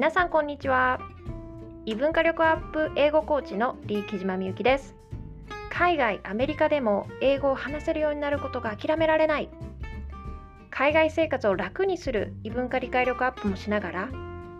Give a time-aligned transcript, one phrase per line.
[0.00, 0.98] 皆さんこんにちは。
[1.84, 4.94] 異文化力アップ英語コーチのリー木島みゆきです。
[5.68, 9.50] 海外アメリカでも英語を話せるようになることが諦められない。
[10.70, 14.08] 海外生活を楽にする異文化理解力アップもしながら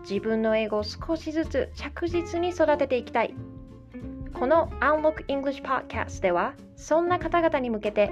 [0.07, 3.33] 自分の英語を少しずつ着実に育てていきたい。
[4.35, 8.11] この Unlock English Podcast ではそんな方々に向けて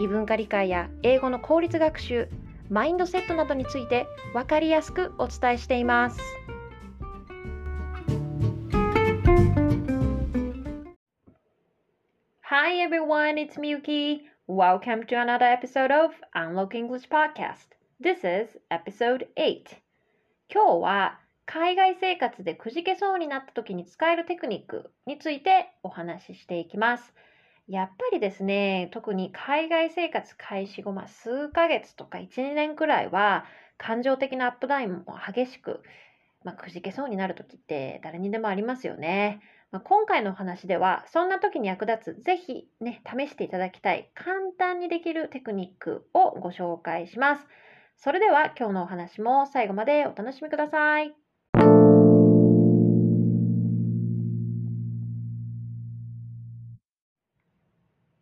[0.00, 2.28] 異文化理解や英語の効率学習
[2.68, 6.18] マインドセットなどについて分かりやすくお伝えしています。
[12.68, 14.22] Hi everyone, it's Miyuki.
[14.48, 17.76] Welcome to another episode of Unlock English Podcast.
[18.00, 19.62] This is episode 8.
[20.52, 27.14] 今日は海外生活でくじけそうになった時に使えるテクニックについてお話ししていきます。
[27.68, 33.44] やっぱりですね、特に海外生活開始後、まあ、数ヶ月とか1、2年くらいは、
[33.78, 35.84] 感情的なアップダウンも激しく、
[36.42, 39.40] まあ、くじけそうになる時って誰にでもありますよね。
[39.72, 47.46] まあ、今回のお話では、そんな時に役立つ、ぜひね、試していただきたい、簡単にできるテクニックをご紹介します。
[47.96, 51.14] それでは今日のお話も最後までお楽しみください。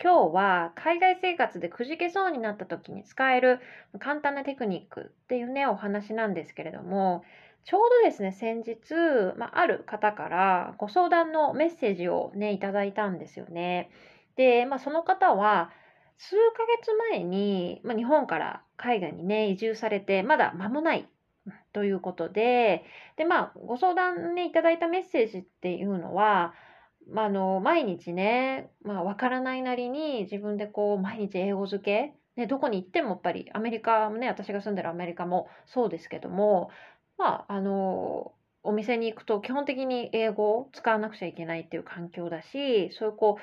[0.05, 3.59] 今日は海外生活でくじけそうになった時に使える
[3.99, 7.25] 簡単なテクニックっていうねお話なんですけれども
[7.65, 8.95] ちょうどですね先日、
[9.37, 13.91] まあ、ある方からご相談のメッセージをねいただいたんですよね。
[14.37, 15.71] で、まあ、その方は
[16.19, 21.09] 数ヶ月前に、まあ、日本から海外にね移住されてまだ間もない
[21.73, 22.85] ということで
[23.17, 26.55] でまあご相談ねいただいたメッセージっていうのは
[27.11, 36.71] まあ、あの毎日ね、まあ、分からないなりに自分でこう毎日英語漬け、ね、どこに行ってもやっぱりアメリカもね私が住んでるアメリカもそうですけども
[37.19, 43.39] まああのお店に行くと基本的に英語を使わなくちゃいけないっていう環境だしそういうこ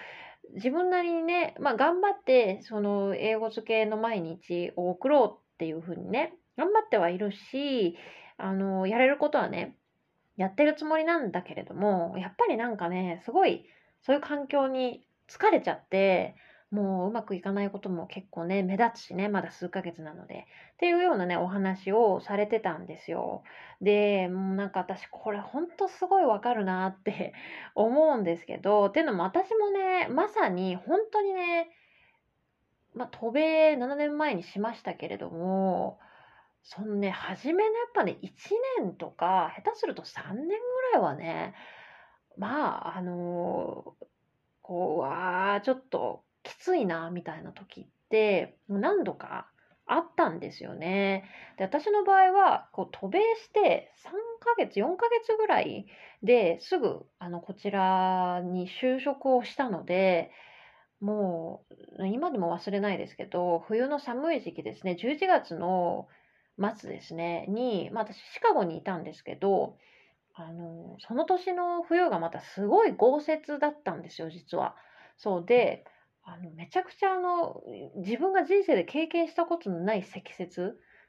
[0.52, 7.96] う自分なりにね、まあ、頑張ってその英語漬けの毎日を送ろうっていうふうにね頑張ってはいるし
[8.38, 9.76] あのやれることはね
[10.38, 13.66] やってるつもりなんだけれども、やっぱりなんかね、すごい
[14.02, 16.36] そういう環境に疲れちゃって、
[16.72, 20.48] もううまくいかないことも結構ね、目立つしね、まだ数ヶ月なので。
[20.74, 23.44] っていうようなね、お話をされてたんですよ。
[23.82, 27.34] で、もうなんか私これほんとすごいわかるなって
[27.76, 31.70] 思うんですけど、っていうのも私もね、まさに本当にね、
[32.94, 36.00] まあ、渡米7年前にしましたけれども、
[36.64, 38.32] そのね、初めのやっぱね、1
[38.80, 40.54] 年とか、下手すると3年ぐ
[40.94, 41.54] らいはね、
[42.38, 43.96] まあ、あの
[44.62, 49.50] こう、わあ、ちょっときついな、みたいな時って、何度か
[49.86, 51.26] あったんですよね。
[51.58, 55.86] で、私の場合は、こう、渡米して3ヶ月、4ヶ月ぐらい
[56.24, 60.32] ですぐ、あの、こちらに就職をしたので、
[61.02, 61.66] も
[62.00, 66.08] う、今でも忘れないですけど、冬の寒い時期ですね、11月の
[66.78, 69.78] 末ですね、に、まあ、私シカゴにいたんですけど、
[70.34, 74.76] あの、その年の冬がまたすごい豪雪だったんですよ、実は。
[75.18, 75.86] そうで、
[76.24, 77.62] あの、めちゃくちゃあの、
[77.96, 80.62] 自分が人生で経験したことのない積雪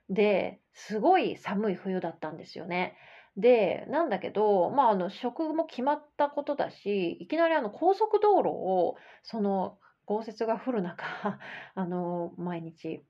[0.08, 2.96] で、すごい寒い冬だったんですよね。
[3.36, 11.04] で、なんだけど、まあ、あの、職も決まったことだし、いきなりあの、高速道路を、その、豪雪が降る中、
[11.74, 13.04] あの、毎日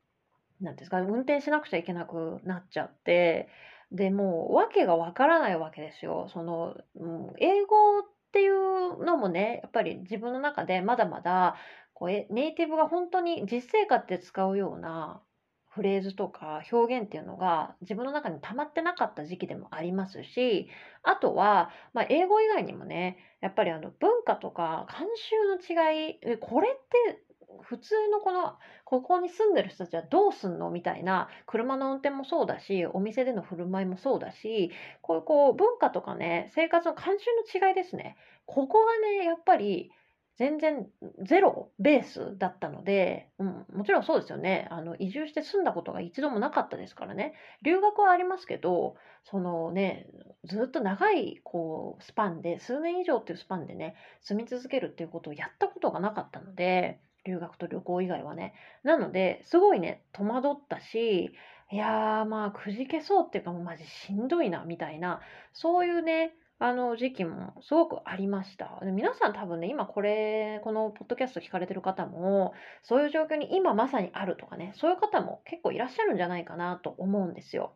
[0.61, 3.49] なんですか、運転しなくちゃいけなくなっちゃって、
[3.91, 6.29] で、もう訳がわからないわけですよ。
[6.29, 8.03] その、うん、英語っ
[8.33, 11.57] ていうのもね、やっぱり自分の中でまだまだ、
[12.03, 15.23] こうネイティブが本当に実生活で使うような
[15.69, 20.69] フレーズとか表現っていうのが自分の中に溜まってなかった時期でもありますし、
[21.05, 27.23] あとは、まあ、英語以外にもね、やっぱりあの文化とか慣習の違い、これって
[27.63, 28.55] 普通のこの
[28.85, 34.73] ここに住んでる人たちはどうすんのみたいな車の運転もそうだしお店での振る舞いもそうだし
[35.03, 37.03] こういうこう文化とかね生活の慣
[37.51, 38.17] 習の違いですね。
[38.47, 39.93] ここがねやっぱり
[40.37, 40.87] 全然
[41.23, 50.07] ゼロベースだったので、うん、もちろんそうですよねあの移住して住んだことが一度もなかったですからね留学はありますけどそのね
[50.45, 58.55] ずっと長いこうスパンで数年以上っていうスパンでね住み続けるっていうことをやったことがなかったので留学と旅行以外はね。
[58.83, 61.33] なので、すごいね、戸惑ったし、
[61.71, 65.21] いやー、まあ、くじけそうっていうか、もうマジしんどいな、みたいな、
[65.53, 68.79] そういうね、あの時期もすごくありました。
[68.83, 77.75] で皆さん多分ね、今これ、このポッドキャスト聞かれてる方も、そういう状況に今まさにあるとかね、そういう方も結構いらっしゃるんじゃないかなと思うんですよ。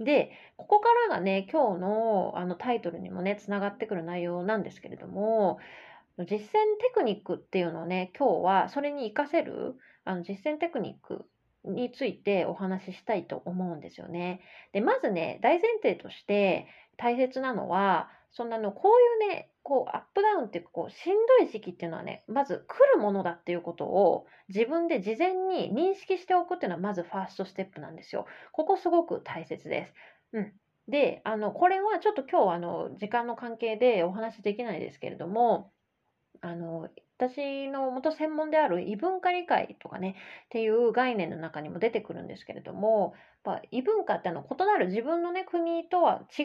[0.00, 5.58] で、ここからがね、今日のあのタイトルにもね、つながってくる内容なんですけれども、
[6.18, 6.50] 実践テ
[6.92, 11.24] クニックっていうのをね、今日はそれに活かせるあの実践テクニック
[11.64, 14.40] についてお話ししたいと思うんですよね。
[14.72, 16.66] で、まずね、大前提として
[16.96, 28.26] 大切なのは、そんなの、こういうね、こう、アップダウンっていうか、こう、しんどい時期っていうのはね、まず来るものだっていうことを自分で事前に認識しておくっていうのは、まずファーストステップなんですよ。
[28.52, 29.94] ここすごく大切です。
[30.32, 30.52] うん。
[30.88, 35.72] で、あの、これはちょっと今日、あの、時間の関係でお話しできないですけれども、
[36.40, 36.88] あの、
[37.18, 40.16] 私の元専門である異文化理解とかね、
[40.46, 43.14] っていう概念の中にも出てくるんですけれども、
[43.44, 46.42] まあ、異文化ってあの異なる自分のね、国とは違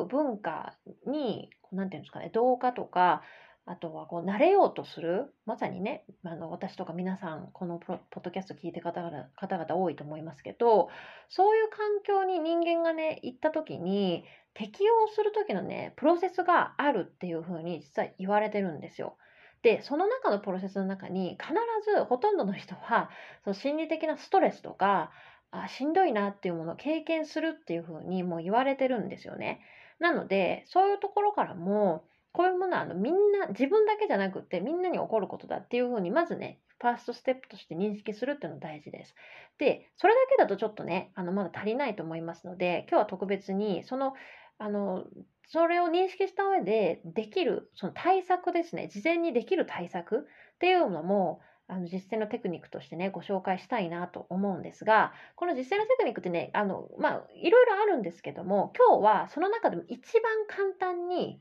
[0.00, 0.74] う文化
[1.06, 3.22] に、なんていうんですかね、同化とか、
[3.64, 10.88] あとはこう慣れようとする、まさにね、あの私とか皆さん、このポッドキャスト聞いて方々方々多いと思いますけど、
[11.28, 14.24] そういう環境に人間がね、行った時に、
[14.54, 19.16] 適応する時のね、プロセスがあるっていうふうに実は言われてるんですよ。
[19.62, 21.52] で、その中のプロセスの中に必
[21.84, 23.10] ずほとんどの人は
[23.44, 25.12] その心理的なストレスとか
[25.50, 29.60] あしんどいなっていうものを経験するっていうふうにもう言われてるんですよね。
[29.98, 39.14] なのでそういうところからもこういうものはあのみんな自分だけじゃなくってみんなに起こることだっていうふうにまずねファーストステップとして認識するっていうのが大事です。
[39.58, 44.14] で、それだけだとちょっとね、あのまだ足りないと思いますので、今日は特別にその
[44.62, 45.04] あの
[45.48, 48.88] それを認識した上でできるその対策ですね。
[48.88, 50.20] 事前にできる対策っ
[50.60, 61.40] ていうのもあの実践のテクニックとしてねご紹介したいなと思うんですがこの実践のテクニックってねあのまあいろいろあるんですけども今日はその中でも一番簡単に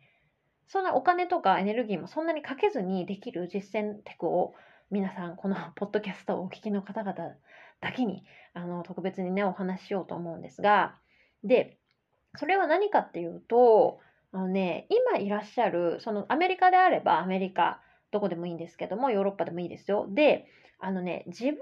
[0.68, 4.56] そんなお金とかエネルギーもそんなにかけずにできる実践テクを
[4.90, 7.14] 皆さんこのポッドキャストをお聞きの方々
[7.82, 8.24] だけに
[8.54, 10.96] あの特別にねお話ししようと思うんですが
[11.44, 11.78] で
[12.36, 14.00] それは何かっていうと、
[14.32, 17.82] あのね、今いらっしゃる、そのアメリカであればアメリカ、
[18.12, 20.08] どこでもいいんですけども、ヨーロッパでもいいですよ。
[20.10, 20.48] で、
[20.80, 21.62] あのね、自分が好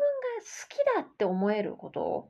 [0.70, 2.30] きだって思えること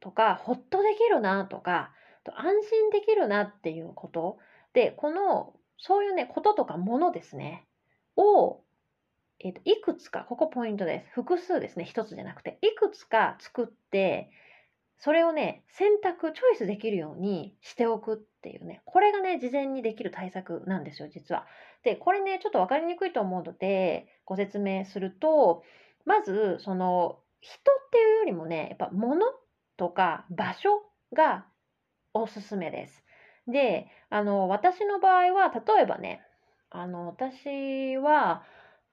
[0.00, 1.92] とか、ほっとできるなとか、
[2.36, 4.38] 安心できるなっていうこと
[4.72, 7.66] で、この、そういうね、こととかものですね、
[8.16, 8.60] を、
[9.38, 11.10] えっ、ー、と、いくつか、ここポイントです。
[11.14, 14.30] 複数ですね、一つじゃなくて、いくつか作って、
[15.00, 21.46] それをね、選択、チョイスできるようにしておくっていうね、これがね、事前にできる対策なんですよ、実は。
[21.82, 25.62] で、これね、ちょっと分かりにくいと思うので、ご説明すると、
[26.04, 29.24] まず、その、人っていうよりもね、やっぱ物
[29.78, 30.82] とか場所
[31.14, 31.46] が
[32.12, 33.02] おすすめです。
[33.46, 36.20] で、あの、私の場合は、例えばね、
[36.68, 38.44] あの、私は、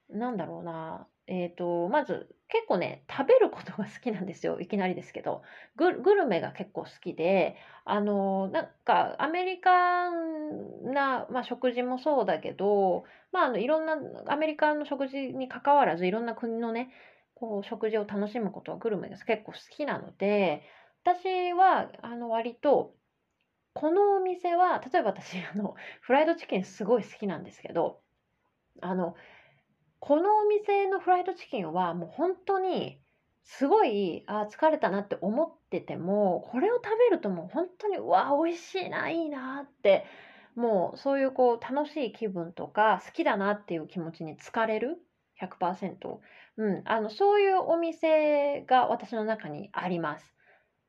[0.10, 4.60] なんだろうな、えっ、ー、と、まず、結構ね、食べることが好きなんですよ。
[4.62, 5.44] いきなりですけど。
[5.76, 13.98] グルメが結構好きで、あの、なんか、アメリカンな、まあ、食事もそうだけど、まあ、あの、いろんな、
[14.28, 16.92] アメリカの食事に関わらず、いろんな国のね、
[17.36, 20.64] こう、食事を楽しむことはグルメが結構好きなので、
[21.04, 22.96] 私は、あの、割と、
[23.74, 28.02] このお店は、例えば私、 あの、フライドチキンすごい好きなんですけど、
[28.82, 29.16] あの、
[30.00, 33.00] このお店のフライドチキンはもう本当に
[33.44, 40.06] すごいあ疲れたなって思っててもこれを食べるともう本当にうわ美味しいないいなって
[40.56, 44.98] もうそういうこう楽しい気分とか好きだなっていう気持ちに疲れる
[45.42, 45.96] 100%、
[46.58, 50.34] うん、あのそういうお店が私の中にあります。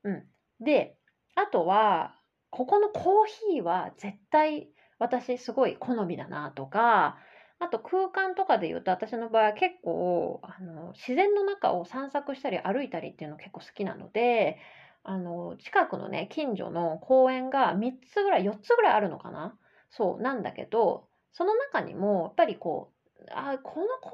[0.03, 0.23] うん、
[0.59, 0.97] で
[1.35, 2.15] あとは
[2.49, 7.17] ここのコーヒーは絶対私すごい好みだなとか
[7.59, 14.57] あと空間とかで言うと私の場合は結構あの自然の中を散策したり歩いたりっていうの結構好きなので
[15.03, 19.57] あの近くのね近所の公園が3つぐらい4つぐらいあるのかな？
[19.89, 24.11] そうなんだけどその中にもやっぱりこうあこの公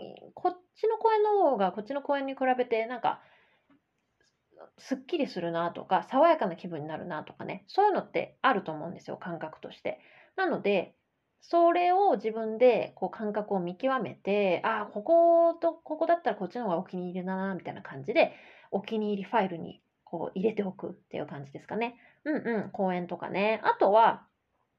[0.00, 3.20] 園こっちの公園の方がこっちの公園に比べてなんか
[4.78, 10.00] すっきりするなとか爽やかな気分になるなとかねそういうのってあると思うんですよ感覚として。
[10.36, 10.94] なので
[11.42, 18.32] それを自分でこう感覚を見極めて、ああ、こことここだったらこっちの方がお気に入りだな、みたいな感じで、
[18.70, 21.96] お気に入りファイルにこう入れておくっていう感じですかね。
[22.24, 23.60] うんうん、公園とかね。
[23.64, 24.26] あとは、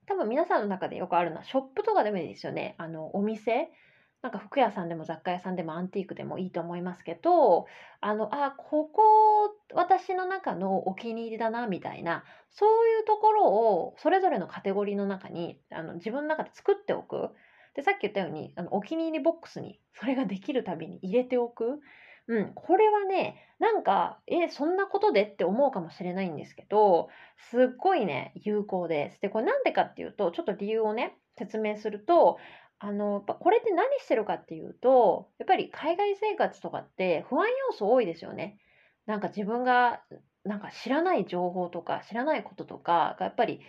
[0.05, 2.75] 多分皆さんの中でよくあるのは、ショップとかでもいいですよね。
[2.77, 3.71] あの、お店。
[4.21, 7.65] なんか服屋さんでも雑貨屋さんでもアンティークでもいいと思いますけど、
[8.01, 17.29] あの、あ、ここ私の中のお気に入りだな、みたいな、そういうところをそれぞれのカテゴリーの中にあの自分の中で作っておく。
[17.73, 21.79] で、さっき言ったように、あのお気に入りボックスにそれができるたびに入れておく。
[22.27, 27.09] うん、これはね、なんか、え、そんなことでって思うかもしれないんですけど、
[27.49, 29.21] すっごいね、有効です。
[29.21, 32.37] で、これなんでかっていうと、ちょっと理由をね、説明すると、
[32.83, 38.57] あの、これって何してるかっていうと、やっぱり海外生活とかって不安要素多いですよね。
[39.05, 40.01] なんか自分が、
[40.43, 43.61] なんか知らない情報とか知らないこととかがやっぱり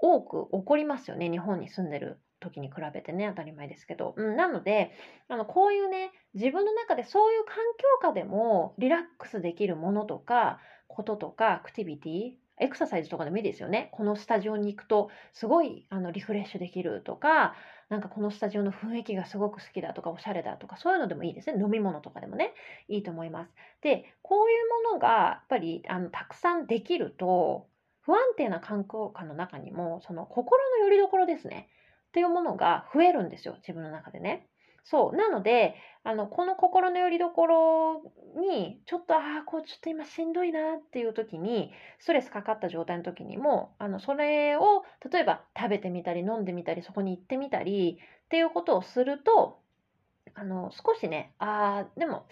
[0.00, 1.28] 多く起こりますよね。
[1.28, 4.14] 日本に住んでる時に比べてね、当たり前ですけど。
[4.16, 4.92] うん、なので、
[5.26, 7.56] あの、こういうね、自分の中でそういう環
[8.00, 13.88] 境下でもリラックスできるものとか、こととか、アクティビティ、エクササイズとかでもいいですよね。
[13.90, 17.56] このスタジオに行くと、すごいあのリフレッシュできるとか、
[17.88, 21.62] なんかこのスタジオの雰囲気がすごく好きだとか、おしゃれだとか、そういうのでもいいですね。
[21.62, 22.54] 飲み物とかでもね、
[22.88, 23.52] いいと思います。
[23.82, 27.68] で、こういうものが、やっぱり、あの、たくさんできると、
[28.00, 31.68] 不安定な環境下の中にも、その心の拠り所ですね。
[32.08, 34.48] っていうものが増えるんですよ、自分の中でね。
[34.84, 35.16] そう。
[35.16, 38.02] なので、あの、この心の拠り所
[38.36, 49.62] に、ちょっと、ああ、こう、ちょっと今しんどいなっていう時に、ストレスかかった状態の時にも、あの、それを、例えば食べてみたり、飲んでみたり、そこに行ってみたり、っていうことをすると、
[50.34, 52.26] あの、少しね、ああ、でも、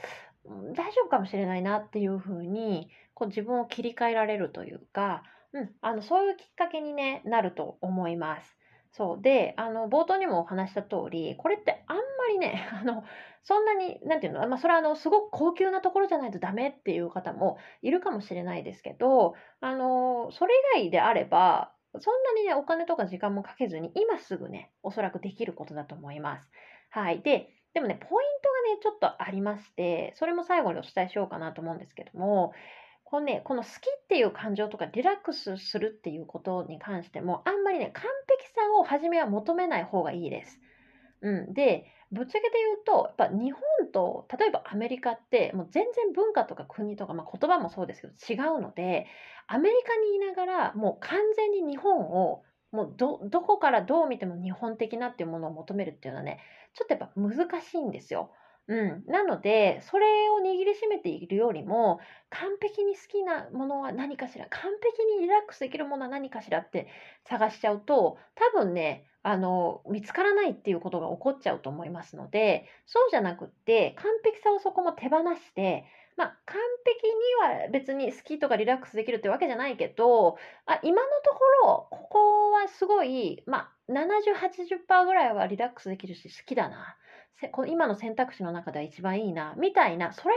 [0.75, 8.57] 大丈夫かもしれないなっていうふうに、こう自分を切り替えられるというか、うん、あの、そういうきっかけに、ね、なると思います。
[8.92, 9.23] そう。
[9.23, 13.04] で、あの、冒頭にもお話した通り、これってあんまりね、 あの、
[13.42, 26.50] そんなに、なんていうの、まあ、それはあの、すごく高級なところじゃないとダメっていう方もいるかもしれないですけど、あの、それ以外であれば、そんなにね、お金とか時間もかけずに、今すぐね、おそらくできることだと思います。
[26.90, 27.23] はい。
[27.23, 32.52] で、でもね、ポイントがね、ちょっとありまして、それも最後にお伝えしようかなと思うんですけども、
[33.11, 38.05] このね、この好きっていう感情とかリラックスするっていうことに関しても、あんまりね、完
[38.38, 40.61] 璧さを初めは求めない方がいいです。
[41.23, 41.52] うん。
[41.52, 43.62] で、ぶっちゃけて言うと、やっぱ日本
[43.93, 49.07] と、例えばアメリカって、もう全然文化とか国とか、まあ、言葉もそうですけど違うので、
[49.49, 56.38] アメリカにいながら、もう完全に日本を、もうど、どこからどう見ても日本的なっていうものを求めるっていうのはね、
[56.75, 58.31] ちょっとやっぱ難しいんですよ。
[58.70, 59.04] うん。
[59.08, 61.98] なので、それを握りしめているよりも、
[62.30, 66.86] 完璧に好きなものは何かしら、完璧にリラックスできるものは何かしらって
[67.24, 75.84] 探しちゃうと、多分ね、あの、見つからないっていうことが起こっちゃうと思いますので、そうじゃなくって、完璧さをそこも手放して、
[76.16, 80.36] まあ、完璧には別に好きとかリラックスできるってわけじゃないけど、
[80.66, 86.96] あ今のところ、ここはすごい、まあ、70、80%ぐらいはリラックスできるし好きだな。
[87.52, 90.34] この今の選択肢の中では一番いいな、みたいな、それ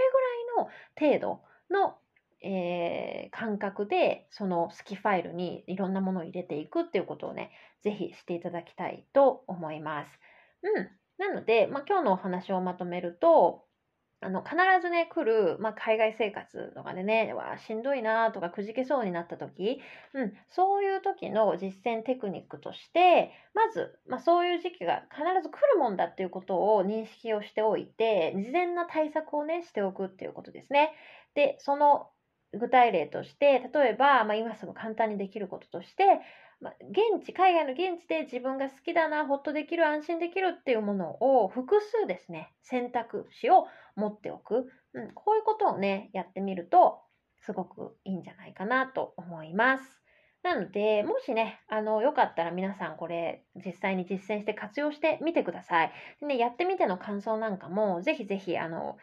[0.55, 1.97] ぐらいの程度の、
[2.41, 10.19] えー、感覚で、その好きファイルにいろんなものを入れていくっていうことをね、是非していただきたいと思います。
[10.61, 10.89] うん。
[11.17, 13.65] なので、まあ、今日のお話をまとめると、
[14.23, 19.81] あの、必ずね、来る、まあ、海外生活とかでね、わしんどいなとかくじけそうになった時、
[20.13, 30.93] うん、そういう時の実践テクニックとして、まず、まあ、そういう時期が必ず来るもんだっていうことを認識をしておいて、事前な対策をね、しておくっていうことですね。
[31.35, 32.09] で、その
[32.53, 36.21] 具体例として、例えば、まあ、今すぐ簡単にできることとして、
[36.63, 44.69] ま、現地、海外の現地で自分が好きだな、ほっとできる、安心できるっていうものを複数ですね、選択肢を持っておく。
[44.93, 47.01] うん、こういうことをね、やってみると、
[47.41, 50.03] すごくいいんじゃないかなと思います。
[50.43, 55.91] なので、もしね、あの、よかったら皆さんこれ、実際に実践して活用してみてください。
[56.19, 58.97] でね、やってみての感想なんかも、ぜひぜひ、あの、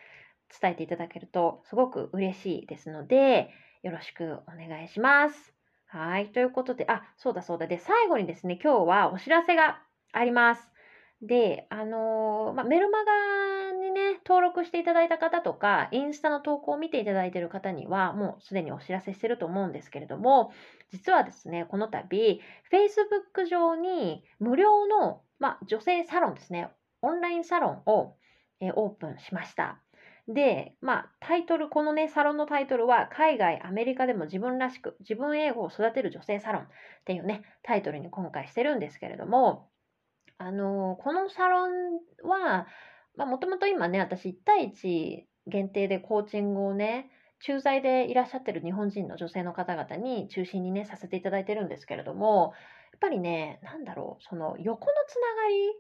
[0.61, 3.51] 伝えていただけると、すごく嬉しいですので、
[3.83, 5.55] よろしくお願いします。
[5.87, 6.31] はい。
[6.31, 7.67] ということで、あ、そうだそうだ。
[7.67, 9.83] で、最後にですね、今日はお知らせが
[10.13, 10.70] あります。
[11.23, 20.53] で、あのー、まメルマガにね、登録していただいた方とか、インスタの投稿を見ていただいている方には、もうすでにお知らせしてると思うんですけれども、
[20.91, 22.41] 実はですね、この度、
[22.73, 26.71] Facebook 上に無料の、まあ女性サロンですね、
[27.03, 28.17] オンラインサロンを、
[28.61, 29.81] えオープンしました。
[30.29, 36.67] で、まあ、タイトル、このね、サロンのタイトルは、海外、アメリカでも自分らしく、自分英語を育てる女性サロンっ
[37.05, 39.71] ていうね、タイトルに今回してるんですけれども、
[40.43, 42.67] あの、このサロンは、
[43.19, 52.55] もともと今ね、私1対1限定でコーチングをね、駐在でいらっしゃってる日本人の女性の方々に中心にね、させていただいてるんですけれども、
[52.93, 55.75] やっぱりね、なんだろう、その横のつながり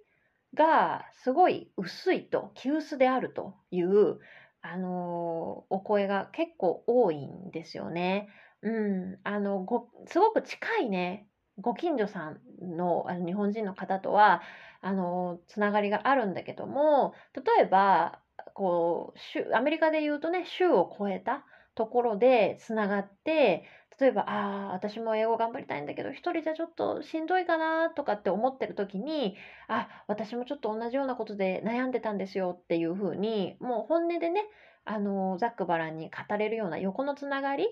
[0.54, 4.18] がすごい薄いと、急須であるという、
[4.60, 8.28] あの、お声が結構多いんですよね。
[8.60, 9.20] うん。
[9.24, 11.26] あの、ごすごく近いね、
[11.60, 12.40] ご近所さん
[12.76, 14.42] の、あの、日本人の方とは、
[14.80, 18.20] あの、つながりがあるんだけども、例えば、
[18.54, 23.64] こう州アメリカで言うとね州を越えたところでつながって
[23.98, 29.36] 例えばああ私も英語頑張りたいんだけど一人じゃちょっとしんどいかなとかって思ってる時に
[29.68, 34.42] あ私もちょっと同じようなことで悩んでたんですよっていうふうにもう本音でね
[34.84, 37.66] あのざっくばらんに語れるような横のつながり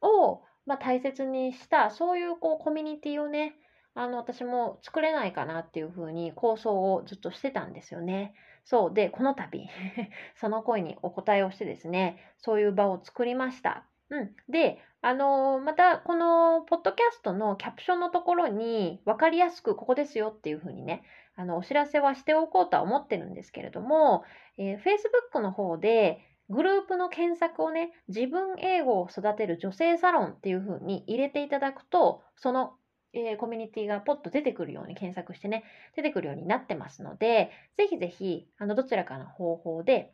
[0.00, 3.54] を、まあ、大切にしたそういうこうコミュニティをね
[3.94, 8.34] あの私も作れないかなっていうふうに構想をずっとしてたんですよね。
[8.64, 9.66] そうでこの度
[10.36, 13.84] その声にお答えをしてですねそういう場を作りました。
[14.10, 21.02] うん、であのまたこのポッドキャストのキャプションのところに分かりやすくここですよっていうふうにね
[21.34, 24.24] あのお知らせはしておこうとは思ってるんですけれども、
[24.58, 32.74] えー、Facebook の方でグループの検索をね自分英語を育てる女性サロンっていうふうに入れていただくとその
[33.12, 35.64] えー、コミュニティがポッと出てくるように検索してね、
[35.96, 40.12] 出てくるようになってますので、ぜひぜひ、あの、どちらかの方法で、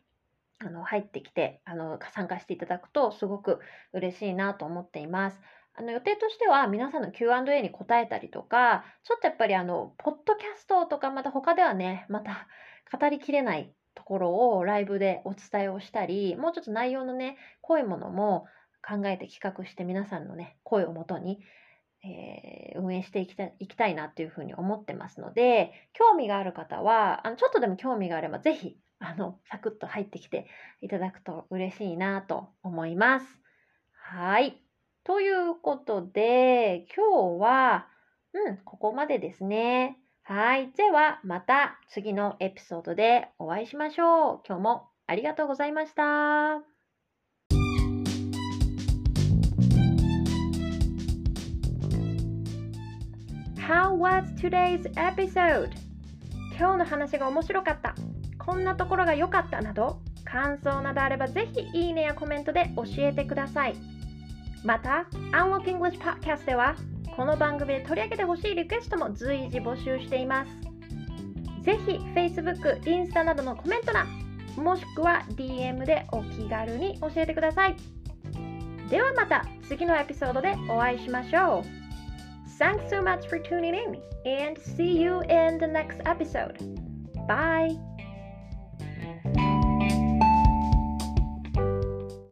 [0.59, 3.59] あの、入ってきて、あの、参加していただくと、すごく
[3.93, 5.41] 嬉しいなと思っています。
[5.75, 12.47] あの、予定としては、皆さんの Q&A に答えたりとか、ちょっとやっぱりあの、ポッドキャストとか、また他ではね、また
[12.97, 13.75] 語りきれない
[14.05, 18.47] ころをライブでお伝えをしたり、もうちょっと内容のね、濃いものも
[18.87, 21.41] 考えて企画して皆さんのね、声をもとに、
[22.05, 30.47] えー、運営していきたいきたいなっていうふうに思ってますので、興味がある方は、あのちょっとでも興味があれば、ぜひ、あの、サクッと入ってきて
[30.81, 33.27] いただくと嬉しいなと思います。
[33.93, 34.63] はい。
[35.05, 37.89] ということで、今日は、
[38.33, 39.99] うん、ここまでですね。
[40.26, 40.73] はい。
[40.73, 44.40] では、また次のエピソードでお会いしましょう。
[44.49, 46.62] 今日もありがとうございました。
[53.61, 55.71] How was today's episode?
[56.59, 57.95] 今日の話が面白かった。
[58.38, 63.75] こんなところが良かったなど、感想などあればぜひいいねやコメントで教えてください。
[64.64, 66.76] また、Unlock English Podcast では、
[67.16, 70.50] この番組で取り上げてほしいリクエストも随時募集しています。
[71.62, 74.09] ぜひ Facebook、インスタなどのコメント欄、
[74.57, 77.77] もしくは DM でお気軽に教えてください。
[78.90, 81.85] ではまた次のエピソードでお会いしましょう。
[82.59, 86.57] Thanks so much for tuning in and see you in the next episode.
[87.27, 87.93] Bye.